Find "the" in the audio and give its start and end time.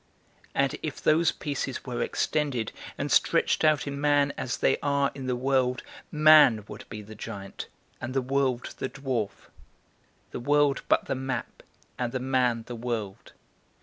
5.27-5.35, 7.03-7.13, 8.15-8.21, 8.79-8.89, 10.31-10.39, 11.05-11.13, 12.13-12.19, 12.65-12.75